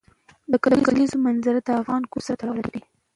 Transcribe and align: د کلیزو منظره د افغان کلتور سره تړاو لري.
د 0.51 0.53
کلیزو 0.85 1.17
منظره 1.25 1.59
د 1.63 1.69
افغان 1.81 2.01
کلتور 2.11 2.23
سره 2.27 2.37
تړاو 2.39 2.59
لري. 2.63 2.81